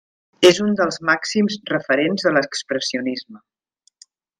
És 0.47 0.59
un 0.67 0.71
dels 0.79 0.97
màxims 1.11 1.59
referents 1.75 2.29
de 2.29 2.35
l'expressionisme. 2.39 3.43